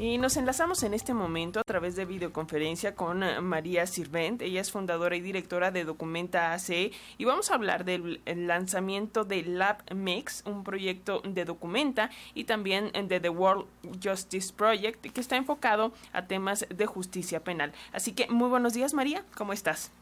Y 0.00 0.16
nos 0.16 0.38
enlazamos 0.38 0.82
en 0.82 0.94
este 0.94 1.12
momento 1.12 1.60
a 1.60 1.62
través 1.62 1.94
de 1.94 2.06
videoconferencia 2.06 2.94
con 2.94 3.22
eh, 3.22 3.38
María 3.42 3.86
Sirvent. 3.86 4.40
Ella 4.40 4.62
es 4.62 4.70
fundadora 4.70 5.14
y 5.14 5.20
directora 5.20 5.70
de 5.70 5.84
Documenta 5.84 6.54
AC 6.54 6.90
y 7.18 7.24
vamos 7.26 7.50
a 7.50 7.54
hablar 7.56 7.84
del 7.84 8.22
lanzamiento 8.24 9.24
de 9.24 9.42
LabMix, 9.42 10.42
un 10.46 10.64
proyecto 10.64 11.20
de 11.22 11.44
Documenta 11.44 12.08
y 12.32 12.44
también 12.44 12.90
de 12.92 13.20
The 13.20 13.28
World 13.28 13.66
Justice 14.02 14.54
Project 14.54 15.04
que 15.12 15.20
está 15.20 15.36
enfocado 15.36 15.92
a 16.14 16.24
temas 16.24 16.64
de 16.74 16.86
justicia 16.86 17.44
penal. 17.44 17.74
Así 17.92 18.12
que 18.14 18.26
muy 18.28 18.48
buenos 18.48 18.72
días 18.72 18.94
María, 18.94 19.22
¿cómo 19.36 19.52
estás? 19.52 19.92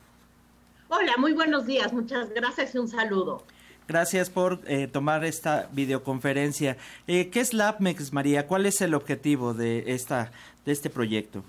Hola, 0.90 1.16
muy 1.18 1.32
buenos 1.32 1.66
días, 1.66 1.92
muchas 1.92 2.30
gracias 2.30 2.72
y 2.72 2.78
un 2.78 2.86
saludo. 2.86 3.42
Gracias 3.88 4.28
por 4.28 4.60
eh, 4.66 4.86
tomar 4.86 5.24
esta 5.24 5.70
videoconferencia. 5.72 6.76
Eh, 7.06 7.30
¿Qué 7.30 7.40
es 7.40 7.54
LabMex, 7.54 8.12
María? 8.12 8.46
¿Cuál 8.46 8.66
es 8.66 8.82
el 8.82 8.92
objetivo 8.92 9.54
de, 9.54 9.94
esta, 9.94 10.30
de 10.66 10.72
este 10.72 10.90
proyecto? 10.90 11.42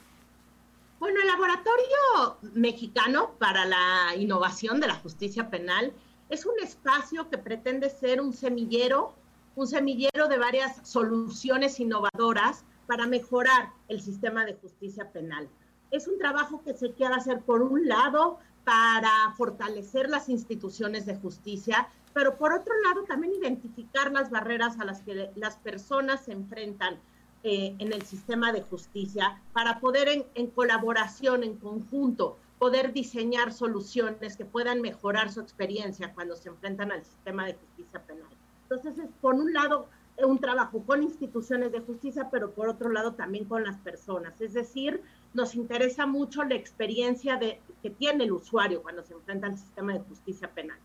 Bueno, 1.02 1.20
el 1.20 1.28
Laboratorio 1.28 2.38
Mexicano 2.54 3.32
para 3.40 3.66
la 3.66 4.16
Innovación 4.16 4.80
de 4.80 4.88
la 4.88 4.96
Justicia 4.96 5.50
Penal 5.50 5.92
es 6.30 6.46
un 6.46 6.54
espacio 6.64 7.30
que 7.30 7.38
pretende 7.38 7.90
ser 7.90 8.22
un 8.22 8.32
semillero, 8.32 9.14
un 9.58 9.68
semillero 9.68 10.30
de 10.30 10.38
varias 10.38 10.88
soluciones 10.88 11.78
innovadoras 11.82 12.64
para 12.88 13.06
mejorar 13.06 13.74
el 13.90 14.00
sistema 14.00 14.46
de 14.46 14.54
justicia 14.54 15.12
penal. 15.12 15.50
Es 15.92 16.08
un 16.08 16.18
trabajo 16.18 16.62
que 16.64 16.74
se 16.74 16.92
quiere 16.94 17.16
hacer, 17.16 17.42
por 17.42 17.62
un 17.62 17.88
lado, 17.88 18.40
para 18.64 19.34
fortalecer 19.36 20.10
las 20.10 20.30
instituciones 20.30 21.06
de 21.06 21.16
justicia, 21.16 21.88
pero 22.14 22.38
por 22.38 22.54
otro 22.54 22.74
lado 22.84 23.04
también 23.04 23.34
identificar 23.34 24.12
las 24.12 24.30
barreras 24.30 24.80
a 24.80 24.86
las 24.86 25.02
que 25.02 25.32
las 25.36 25.58
personas 25.58 26.26
se 26.26 26.34
enfrentan 26.34 27.00
eh, 27.44 27.74
en 27.80 27.94
el 27.94 28.02
sistema 28.04 28.52
de 28.52 28.62
justicia 28.62 29.42
para 29.54 29.80
poder 29.80 30.28
en, 30.36 30.48
colaboración, 30.48 31.44
en 31.44 31.56
conjunto, 31.56 32.38
poder 32.58 32.92
diseñar 32.92 33.54
soluciones 33.54 34.36
que 34.36 34.44
puedan 34.44 34.82
mejorar 34.82 35.32
su 35.32 35.40
experiencia 35.40 36.14
cuando 36.14 36.36
se 36.36 36.50
enfrentan 36.50 36.92
al 36.92 37.06
sistema 37.06 37.46
de 37.46 37.54
justicia 37.54 38.04
penal. 38.06 38.28
Entonces, 38.64 39.00
es 39.00 39.10
por 39.22 39.36
un 39.36 39.54
lado 39.54 39.88
un 40.26 40.40
trabajo 40.40 40.84
con 40.86 41.04
instituciones 41.04 41.72
de 41.72 41.80
justicia, 41.80 42.30
pero 42.32 42.52
por 42.52 42.70
otro 42.70 42.90
lado 42.90 43.14
también 43.14 43.46
con 43.46 43.64
las 43.64 43.78
personas. 43.78 44.40
Es 44.42 44.54
decir, 44.54 45.02
nos 45.34 45.56
interesa 45.56 46.06
mucho 46.06 46.44
la 46.44 46.56
experiencia 46.56 47.38
de, 47.38 47.60
que 47.82 47.90
tiene 47.90 48.26
el 48.26 48.32
usuario 48.32 48.82
cuando 48.82 49.04
se 49.04 49.14
enfrenta 49.14 49.48
al 49.48 49.58
sistema 49.58 49.94
de 49.94 50.00
justicia 50.00 50.50
penal. 50.50 50.78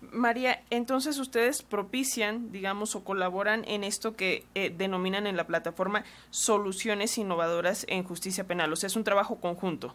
María, 0.00 0.62
entonces 0.70 1.18
ustedes 1.18 1.62
propician, 1.62 2.50
digamos, 2.52 2.96
o 2.96 3.04
colaboran 3.04 3.64
en 3.66 3.84
esto 3.84 4.16
que 4.16 4.44
eh, 4.54 4.72
denominan 4.74 5.26
en 5.26 5.36
la 5.36 5.46
plataforma 5.46 6.04
soluciones 6.30 7.18
innovadoras 7.18 7.84
en 7.88 8.04
justicia 8.04 8.44
penal, 8.44 8.72
o 8.72 8.76
sea, 8.76 8.86
es 8.86 8.96
un 8.96 9.04
trabajo 9.04 9.40
conjunto. 9.40 9.94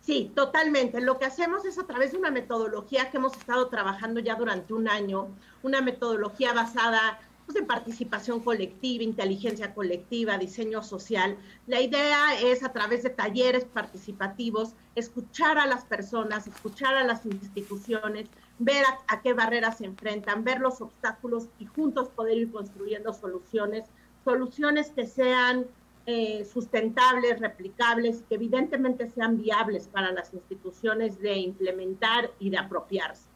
Sí, 0.00 0.32
totalmente. 0.34 1.00
Lo 1.00 1.18
que 1.18 1.26
hacemos 1.26 1.64
es 1.66 1.78
a 1.78 1.86
través 1.86 2.12
de 2.12 2.18
una 2.18 2.30
metodología 2.30 3.10
que 3.10 3.18
hemos 3.18 3.36
estado 3.36 3.68
trabajando 3.68 4.18
ya 4.18 4.34
durante 4.34 4.72
un 4.72 4.88
año, 4.88 5.28
una 5.62 5.82
metodología 5.82 6.54
basada 6.54 7.20
en 7.56 7.66
participación 7.66 8.40
colectiva, 8.40 9.04
inteligencia 9.04 9.74
colectiva, 9.74 10.38
diseño 10.38 10.82
social. 10.82 11.36
La 11.66 11.80
idea 11.80 12.40
es 12.40 12.62
a 12.62 12.72
través 12.72 13.02
de 13.02 13.10
talleres 13.10 13.64
participativos 13.64 14.74
escuchar 14.94 15.58
a 15.58 15.66
las 15.66 15.84
personas, 15.84 16.46
escuchar 16.46 16.94
a 16.94 17.04
las 17.04 17.24
instituciones, 17.26 18.28
ver 18.58 18.84
a, 19.08 19.22
qué 19.22 19.32
barreras 19.32 19.78
se 19.78 19.86
enfrentan, 19.86 20.44
ver 20.44 20.60
los 20.60 20.80
obstáculos 20.80 21.48
y 21.58 21.66
juntos 21.66 22.08
poder 22.08 22.38
ir 22.38 22.52
construyendo 22.52 23.12
soluciones, 23.12 23.84
soluciones 24.24 24.90
que 24.90 25.06
sean 25.06 25.66
eh, 26.06 26.44
sustentables, 26.44 27.40
replicables, 27.40 28.22
que 28.28 28.34
evidentemente 28.34 29.08
sean 29.10 29.40
viables 29.40 29.88
para 29.88 30.12
las 30.12 30.34
instituciones 30.34 31.18
de 31.20 31.38
implementar 31.38 32.30
y 32.38 32.50
de 32.50 32.58
apropiarse. 32.58 33.29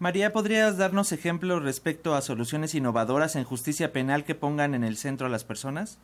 María, 0.00 0.32
¿podrías 0.32 0.78
darnos 0.78 1.12
ejemplos 1.12 1.62
respecto 1.62 2.14
a 2.14 2.22
soluciones 2.22 2.74
innovadoras 2.74 3.36
en 3.36 3.44
justicia 3.44 3.92
penal 3.92 4.24
que 4.24 4.34
pongan 4.34 4.74
en 4.74 4.82
el 4.82 4.96
centro 4.96 5.26
a 5.26 5.30
las 5.30 5.44
personas? 5.44 5.98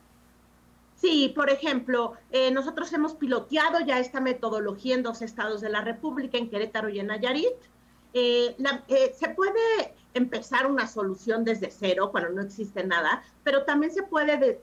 Sí, 0.97 1.33
por 1.35 1.49
ejemplo, 1.49 2.13
eh, 2.31 2.51
nosotros 2.51 2.93
hemos 2.93 3.15
piloteado 3.15 3.81
ya 3.81 3.99
esta 3.99 4.21
metodología 4.21 4.97
en 4.97 5.03
dos 5.03 5.23
estados 5.23 5.63
de 5.63 5.71
la 5.71 5.81
República, 5.81 6.37
en 6.37 6.51
Querétaro 6.51 6.91
y 6.91 7.01
en 7.01 7.07
Nayarit. 7.07 7.55
Eh, 8.13 8.55
eh, 8.89 9.15
se 9.19 9.31
puede 9.31 9.95
empezar 10.13 10.67
una 10.67 10.87
solución 10.87 11.43
desde 11.43 11.71
cero 11.71 12.11
cuando 12.13 12.29
no 12.29 12.43
existe 12.43 12.85
nada, 12.85 13.23
pero 13.45 13.65
también 13.65 13.95
se 13.95 14.03
puede, 14.03 14.61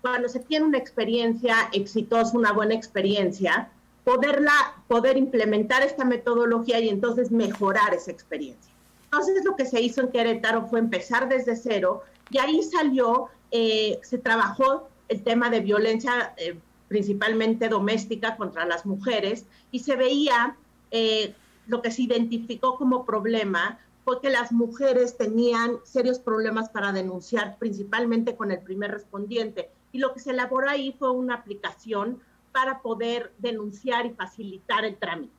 cuando 0.00 0.28
se 0.28 0.40
tiene 0.40 0.66
una 0.66 0.78
experiencia 0.78 1.54
exitosa, 1.72 2.36
una 2.36 2.52
buena 2.52 2.74
experiencia, 2.74 3.70
poderla, 4.04 4.52
poder 4.86 5.16
implementar 5.16 5.82
esta 5.82 6.04
metodología 6.04 6.78
y 6.80 6.88
entonces 6.88 7.30
mejorar 7.30 7.94
esa 7.94 8.10
experiencia. 8.10 8.72
Entonces 9.04 9.44
lo 9.44 9.56
que 9.56 9.64
se 9.64 9.80
hizo 9.80 10.00
en 10.02 10.08
Querétaro 10.08 10.66
fue 10.66 10.78
empezar 10.78 11.28
desde 11.28 11.56
cero 11.56 12.02
y 12.30 12.38
ahí 12.38 12.62
salió, 12.62 13.28
se 13.50 14.18
trabajó 14.22 14.88
el 15.08 15.22
tema 15.22 15.50
de 15.50 15.60
violencia 15.60 16.34
eh, 16.36 16.58
principalmente 16.88 17.68
doméstica 17.68 18.36
contra 18.36 18.66
las 18.66 18.86
mujeres 18.86 19.46
y 19.70 19.80
se 19.80 19.96
veía 19.96 20.56
eh, 20.90 21.34
lo 21.66 21.82
que 21.82 21.90
se 21.90 22.02
identificó 22.02 22.76
como 22.76 23.04
problema 23.04 23.78
fue 24.04 24.20
que 24.20 24.30
las 24.30 24.52
mujeres 24.52 25.16
tenían 25.16 25.78
serios 25.84 26.18
problemas 26.18 26.68
para 26.68 26.92
denunciar, 26.92 27.56
principalmente 27.58 28.36
con 28.36 28.50
el 28.50 28.60
primer 28.60 28.90
respondiente. 28.90 29.70
Y 29.92 29.98
lo 29.98 30.12
que 30.12 30.20
se 30.20 30.32
elaboró 30.32 30.68
ahí 30.68 30.94
fue 30.98 31.10
una 31.10 31.36
aplicación 31.36 32.20
para 32.54 32.82
poder 32.82 33.32
denunciar 33.38 34.06
y 34.06 34.10
facilitar 34.10 34.84
el 34.84 34.96
trámite. 34.96 35.34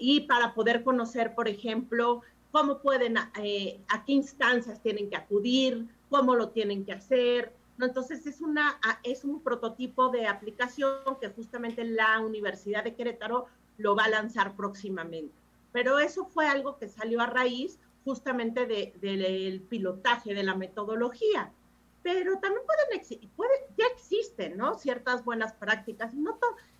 Y 0.00 0.22
para 0.22 0.52
poder 0.52 0.82
conocer, 0.82 1.32
por 1.36 1.46
ejemplo, 1.46 2.22
cómo 2.50 2.80
pueden, 2.80 3.16
eh, 3.40 3.78
a 3.86 4.04
qué 4.04 4.14
instancias 4.14 4.82
tienen 4.82 5.08
que 5.08 5.14
acudir, 5.14 5.86
cómo 6.10 6.34
lo 6.34 6.48
tienen 6.48 6.84
que 6.84 6.92
hacer, 6.92 7.52
entonces 7.80 8.26
es, 8.26 8.40
una, 8.40 8.80
es 9.04 9.24
un 9.24 9.40
prototipo 9.42 10.08
de 10.08 10.26
aplicación 10.26 10.96
que 11.20 11.28
justamente 11.28 11.84
la 11.84 12.18
Universidad 12.18 12.82
de 12.82 12.96
Querétaro 12.96 13.46
lo 13.78 13.94
va 13.94 14.06
a 14.06 14.08
lanzar 14.08 14.56
próximamente. 14.56 15.32
Pero 15.70 16.00
eso 16.00 16.24
fue 16.26 16.48
algo 16.48 16.78
que 16.78 16.88
salió 16.88 17.20
a 17.20 17.26
raíz 17.26 17.78
justamente 18.04 18.66
del 18.66 19.60
pilotaje 19.68 20.34
de 20.34 20.42
la 20.42 20.56
metodología. 20.56 21.52
Pero 22.04 22.38
también 22.38 22.62
pueden 22.64 22.84
puede, 23.34 23.66
ya 23.76 23.86
existen 23.92 24.56
¿no? 24.56 24.74
ciertas 24.74 25.24
buenas 25.24 25.54
prácticas. 25.54 26.14
No 26.14 26.38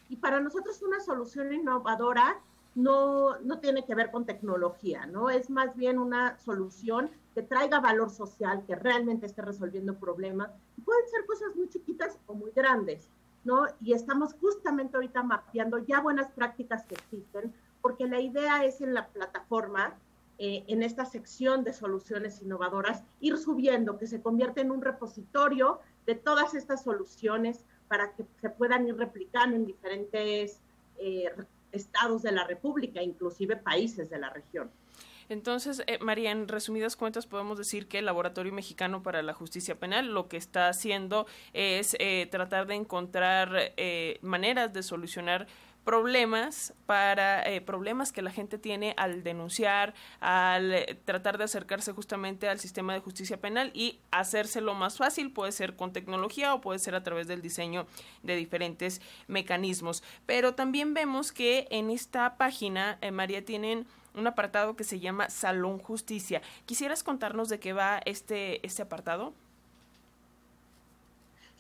y 0.09 0.17
para 0.17 0.39
nosotros 0.39 0.83
una 0.83 1.01
solución 1.01 1.53
innovadora 1.53 2.39
no, 2.75 3.39
no 3.41 3.59
tiene 3.59 3.85
que 3.85 3.95
ver 3.95 4.11
con 4.11 4.27
tecnología, 4.27 5.07
¿no? 5.07 5.31
Es 5.31 5.49
más 5.49 5.75
bien 5.77 5.99
una 5.99 6.39
solución 6.39 7.11
que 7.35 7.43
traiga 7.43 7.81
valor 7.81 8.11
social, 8.11 8.65
que 8.67 8.75
realmente 8.77 9.27
esté 9.27 9.43
resolviendo 9.43 9.95
problemas. 9.95 10.51
Pueden 10.85 11.09
ser 11.09 11.25
cosas 11.27 11.57
muy 11.57 11.69
chiquitas 11.69 12.19
o 12.27 12.35
muy 12.35 12.51
grandes, 12.51 13.09
¿no? 13.45 13.67
Y 13.81 13.95
estamos 13.95 14.35
justamente 14.35 14.97
ahorita 14.97 15.23
mapeando 15.23 15.79
ya 15.79 16.01
buenas 16.01 16.31
prácticas 16.33 16.85
que 16.87 16.97
existen, 16.97 17.55
porque 17.81 18.07
la 18.07 18.21
idea 18.21 18.65
es 18.65 18.81
en 18.81 18.93
la 18.93 19.09
plataforma, 19.09 19.95
eh, 20.39 20.65
en 20.67 20.83
esta 20.83 21.05
sección 21.05 21.65
de 21.65 21.73
soluciones 21.73 22.43
innovadoras, 22.43 23.03
ir 23.21 23.39
subiendo, 23.39 23.99
que 23.99 24.07
se 24.07 24.21
convierta 24.21 24.61
en 24.61 24.71
un 24.71 24.83
repositorio 24.83 25.81
de 26.07 26.15
todas 26.15 26.55
estas 26.55 26.83
soluciones 26.83 27.65
para 27.89 28.13
que 28.15 28.25
se 28.41 28.51
puedan 28.51 28.87
ir 28.89 28.97
replicando 28.97 29.57
en 29.57 29.67
diferentes 29.67 30.61
eh, 30.99 31.31
estados 31.73 32.23
de 32.23 32.33
la 32.33 32.47
República, 32.47 33.03
inclusive 33.03 33.57
países 33.57 34.11
de 34.11 34.19
la 34.19 34.31
región. 34.31 34.71
Entonces, 35.29 35.83
eh, 35.87 35.99
María, 36.01 36.31
en 36.31 36.49
resumidas 36.49 36.97
cuentas 36.97 37.27
podemos 37.27 37.59
decir 37.59 37.89
que 37.89 37.99
el 37.99 38.05
Laboratorio 38.05 38.53
Mexicano 38.53 39.03
para 39.03 39.23
la 39.23 39.33
Justicia 39.33 39.79
Penal 39.79 40.13
lo 40.13 40.29
que 40.29 40.37
está 40.37 40.69
haciendo 40.69 41.27
es 41.53 41.97
eh, 41.99 42.29
tratar 42.31 42.67
de 42.67 42.75
encontrar 42.75 43.73
eh, 43.77 44.19
maneras 44.23 44.73
de 44.73 44.83
solucionar 44.83 45.47
problemas 45.85 46.75
para 46.87 47.43
eh, 47.43 47.61
problemas 47.61 48.13
que 48.13 48.23
la 48.23 48.31
gente 48.31 48.59
tiene 48.59 48.95
al 48.97 49.23
denunciar, 49.23 49.95
al 50.21 50.73
eh, 50.73 50.99
tratar 51.05 51.39
de 51.39 51.45
acercarse 51.45 51.93
justamente 51.93 52.49
al 52.49 52.59
sistema 52.59 52.95
de 52.95 53.01
justicia 53.01 53.41
penal 53.41 53.71
y 53.75 54.01
hacérselo 54.11 54.75
más 54.75 54.97
fácil, 54.97 55.33
puede 55.33 55.53
ser 55.53 55.77
con 55.77 55.93
tecnología 55.93 56.55
o 56.55 56.61
puede 56.61 56.79
ser 56.79 56.95
a 56.95 57.03
través 57.03 57.27
del 57.27 57.43
diseño 57.43 57.87
de 58.23 58.37
diferentes 58.37 59.01
mecanismos. 59.29 60.03
Pero 60.27 60.55
también 60.55 60.95
vemos 60.95 61.33
que 61.33 61.69
en 61.71 61.91
esta 61.91 62.37
página, 62.37 62.99
eh, 63.01 63.11
María, 63.11 63.45
tienen 63.45 63.87
un 64.15 64.27
apartado 64.27 64.77
que 64.77 64.85
se 64.85 65.01
llama 65.01 65.29
Salón 65.29 65.79
Justicia. 65.79 66.41
¿Quisieras 66.67 67.03
contarnos 67.03 67.49
de 67.49 67.59
qué 67.59 67.73
va 67.73 68.01
este, 68.05 68.65
este 68.67 68.83
apartado? 68.83 69.35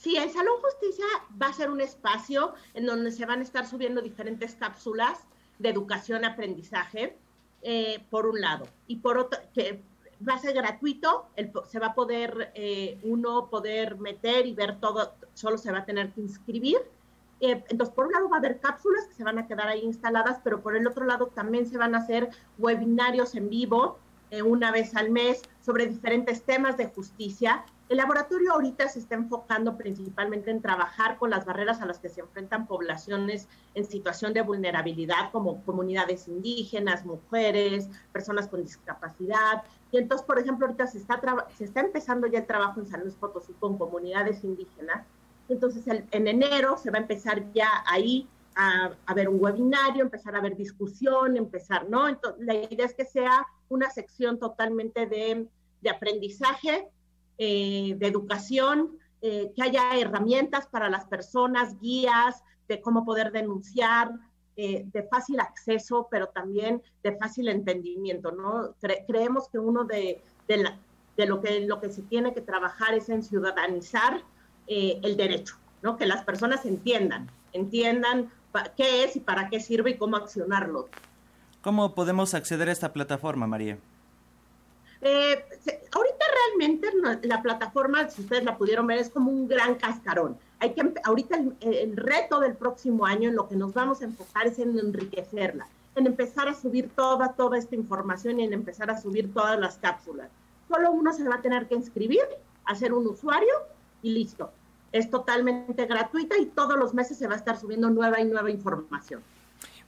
Sí, 0.04 0.18
el 0.18 0.28
Salón 0.28 0.60
Justicia 0.60 1.06
va 1.40 1.46
a 1.46 1.52
ser 1.54 1.70
un 1.70 1.80
espacio 1.80 2.52
en 2.74 2.84
donde 2.84 3.10
se 3.10 3.24
van 3.24 3.40
a 3.40 3.42
estar 3.42 3.66
subiendo 3.66 4.02
diferentes 4.02 4.54
cápsulas 4.54 5.26
de 5.58 5.70
educación 5.70 6.26
aprendizaje, 6.26 7.16
eh, 7.62 8.04
por 8.10 8.26
un 8.26 8.38
lado, 8.38 8.66
y 8.86 8.96
por 8.96 9.16
otro, 9.16 9.40
que 9.54 9.80
va 10.28 10.34
a 10.34 10.38
ser 10.38 10.52
gratuito, 10.52 11.30
se 11.70 11.78
va 11.78 11.86
a 11.86 11.94
poder 11.94 12.52
eh, 12.54 12.98
uno 13.02 13.48
poder 13.48 13.96
meter 13.96 14.44
y 14.44 14.52
ver 14.52 14.78
todo, 14.78 15.14
solo 15.32 15.56
se 15.56 15.72
va 15.72 15.78
a 15.78 15.84
tener 15.86 16.12
que 16.12 16.20
inscribir. 16.20 16.82
Eh, 17.40 17.64
entonces, 17.70 17.94
por 17.94 18.04
un 18.04 18.12
lado 18.12 18.28
va 18.28 18.36
a 18.36 18.40
haber 18.40 18.60
cápsulas 18.60 19.06
que 19.06 19.14
se 19.14 19.24
van 19.24 19.38
a 19.38 19.46
quedar 19.46 19.68
ahí 19.68 19.80
instaladas, 19.80 20.38
pero 20.44 20.60
por 20.60 20.76
el 20.76 20.86
otro 20.86 21.06
lado 21.06 21.28
también 21.28 21.64
se 21.64 21.78
van 21.78 21.94
a 21.94 21.98
hacer 22.00 22.28
webinarios 22.58 23.34
en 23.36 23.48
vivo 23.48 23.98
una 24.44 24.72
vez 24.72 24.96
al 24.96 25.10
mes 25.10 25.42
sobre 25.60 25.86
diferentes 25.86 26.42
temas 26.42 26.76
de 26.76 26.86
justicia 26.86 27.64
el 27.88 27.98
laboratorio 27.98 28.52
ahorita 28.52 28.88
se 28.88 28.98
está 28.98 29.14
enfocando 29.14 29.76
principalmente 29.76 30.50
en 30.50 30.62
trabajar 30.62 31.18
con 31.18 31.30
las 31.30 31.44
barreras 31.44 31.82
a 31.82 31.86
las 31.86 31.98
que 31.98 32.08
se 32.08 32.22
enfrentan 32.22 32.66
poblaciones 32.66 33.46
en 33.74 33.84
situación 33.84 34.32
de 34.32 34.40
vulnerabilidad, 34.40 35.30
como 35.32 35.62
comunidades 35.64 36.26
indígenas, 36.26 37.04
mujeres, 37.04 37.90
personas 38.12 38.48
con 38.48 38.62
discapacidad. 38.62 39.64
Y 39.92 39.98
entonces, 39.98 40.26
por 40.26 40.38
ejemplo, 40.38 40.66
ahorita 40.66 40.86
se 40.86 40.98
está, 40.98 41.20
se 41.56 41.64
está 41.64 41.80
empezando 41.80 42.26
ya 42.26 42.38
el 42.38 42.46
trabajo 42.46 42.80
en 42.80 42.86
San 42.86 43.02
Luis 43.02 43.14
Potosí 43.16 43.52
con 43.60 43.76
comunidades 43.76 44.42
indígenas. 44.44 45.06
Entonces, 45.50 45.84
en 45.86 46.26
enero 46.26 46.78
se 46.78 46.90
va 46.90 46.98
a 46.98 47.02
empezar 47.02 47.52
ya 47.52 47.68
ahí 47.86 48.26
a, 48.56 48.92
a, 49.04 49.14
ver 49.14 49.28
un 49.28 49.42
webinario, 49.42 50.04
empezar 50.04 50.34
a 50.36 50.40
ver 50.40 50.56
discusión, 50.56 51.36
empezar, 51.36 51.90
¿no? 51.90 52.08
Entonces, 52.08 52.46
la 52.46 52.54
idea 52.54 52.86
es 52.86 52.94
que 52.94 53.04
sea 53.04 53.46
una 53.68 53.90
sección 53.90 54.38
totalmente 54.38 55.06
de, 55.06 55.46
de 55.82 55.90
aprendizaje 55.90 56.88
eh, 57.38 57.94
de 57.96 58.06
educación, 58.06 58.98
eh, 59.20 59.52
que 59.54 59.62
haya 59.62 59.96
herramientas 59.96 60.66
para 60.66 60.88
las 60.88 61.04
personas, 61.06 61.78
guías 61.80 62.42
de 62.68 62.80
cómo 62.80 63.04
poder 63.04 63.32
denunciar, 63.32 64.10
eh, 64.56 64.84
de 64.92 65.02
fácil 65.04 65.40
acceso, 65.40 66.06
pero 66.10 66.28
también 66.28 66.82
de 67.02 67.16
fácil 67.16 67.48
entendimiento, 67.48 68.30
¿no? 68.30 68.74
creemos 69.06 69.48
que 69.48 69.58
uno 69.58 69.84
de, 69.84 70.22
de, 70.46 71.26
lo, 71.26 71.40
que, 71.40 71.60
lo 71.66 71.80
que 71.80 71.90
se 71.90 72.02
tiene 72.02 72.32
que 72.32 72.40
trabajar 72.40 72.94
es 72.94 73.08
en 73.08 73.22
ciudadanizar 73.22 74.22
el 74.66 75.16
derecho, 75.16 75.56
¿no? 75.82 75.98
Que 75.98 76.06
las 76.06 76.24
personas 76.24 76.64
entiendan, 76.64 77.30
entiendan 77.52 78.30
qué 78.76 79.04
es 79.04 79.16
y 79.16 79.20
para 79.20 79.50
qué 79.50 79.60
sirve 79.60 79.90
y 79.90 79.98
cómo 79.98 80.16
accionarlo. 80.16 80.88
¿Cómo 81.60 81.94
podemos 81.94 82.34
acceder 82.34 82.68
a 82.68 82.72
esta 82.72 82.92
plataforma, 82.92 83.46
María? 83.46 83.78
Eh, 85.00 85.44
ahorita 85.92 86.23
realmente 86.48 86.88
la 87.22 87.42
plataforma, 87.42 88.08
si 88.08 88.22
ustedes 88.22 88.44
la 88.44 88.56
pudieron 88.56 88.86
ver, 88.86 88.98
es 88.98 89.10
como 89.10 89.30
un 89.30 89.48
gran 89.48 89.74
cascarón. 89.76 90.36
Hay 90.60 90.72
que, 90.72 90.94
ahorita 91.04 91.38
el, 91.60 91.96
reto 91.96 92.40
del 92.40 92.54
próximo 92.54 93.06
año 93.06 93.28
en 93.28 93.36
lo 93.36 93.48
que 93.48 93.56
nos 93.56 93.74
vamos 93.74 94.00
a 94.00 94.04
enfocar 94.04 94.46
es 94.46 94.58
en 94.58 94.78
enriquecerla, 94.78 95.66
en 95.96 96.06
empezar 96.06 96.48
a 96.48 96.54
subir 96.54 96.90
toda, 96.94 97.32
toda 97.32 97.58
esta 97.58 97.74
información 97.74 98.40
y 98.40 98.44
en 98.44 98.52
empezar 98.52 98.90
a 98.90 99.00
subir 99.00 99.32
todas 99.32 99.58
las 99.58 99.78
cápsulas. 99.78 100.30
Solo 100.68 100.90
uno 100.92 101.12
se 101.12 101.28
va 101.28 101.36
a 101.36 101.42
tener 101.42 101.66
que 101.66 101.74
inscribir, 101.74 102.24
hacer 102.64 102.92
un 102.92 103.06
usuario 103.06 103.54
y 104.02 104.12
listo. 104.12 104.50
Es 104.92 105.10
totalmente 105.10 105.86
gratuita 105.86 106.38
y 106.38 106.46
todos 106.46 106.78
los 106.78 106.94
meses 106.94 107.18
se 107.18 107.26
va 107.26 107.34
a 107.34 107.38
estar 107.38 107.58
subiendo 107.58 107.90
nueva 107.90 108.20
y 108.20 108.24
nueva 108.24 108.50
información. 108.50 109.22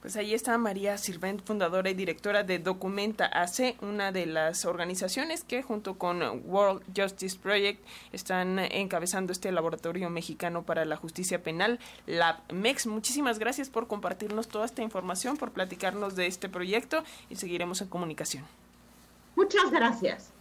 Pues 0.01 0.15
ahí 0.15 0.33
está 0.33 0.57
María 0.57 0.97
Sirvent, 0.97 1.43
fundadora 1.43 1.89
y 1.89 1.93
directora 1.93 2.43
de 2.43 2.59
Documenta 2.59 3.25
AC, 3.25 3.75
una 3.81 4.11
de 4.11 4.25
las 4.25 4.65
organizaciones 4.65 5.43
que 5.43 5.63
junto 5.63 5.97
con 5.97 6.21
World 6.45 6.83
Justice 6.95 7.37
Project 7.37 7.83
están 8.13 8.59
encabezando 8.59 9.31
este 9.31 9.51
laboratorio 9.51 10.09
mexicano 10.09 10.63
para 10.63 10.85
la 10.85 10.97
justicia 10.97 11.41
penal, 11.41 11.79
la 12.05 12.41
MEX. 12.53 12.87
Muchísimas 12.87 13.39
gracias 13.39 13.69
por 13.69 13.87
compartirnos 13.87 14.47
toda 14.47 14.65
esta 14.65 14.83
información, 14.83 15.35
por 15.35 15.51
platicarnos 15.51 16.15
de 16.15 16.27
este 16.27 16.47
proyecto 16.47 17.03
y 17.29 17.35
seguiremos 17.35 17.81
en 17.81 17.87
comunicación. 17.87 18.45
Muchas 19.35 19.71
gracias. 19.71 20.36